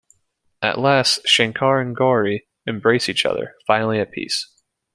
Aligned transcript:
At 0.63 0.79
last, 0.79 1.27
Shankar 1.27 1.79
and 1.79 1.95
Gauri 1.95 2.47
embrace 2.65 3.07
each 3.07 3.23
other, 3.23 3.53
finally 3.67 3.99
at 3.99 4.09
peace. 4.11 4.47